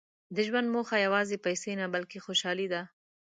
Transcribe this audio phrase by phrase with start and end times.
[0.35, 2.81] •د ژوند موخه یوازې پیسې نه، بلکې خوشالي ده.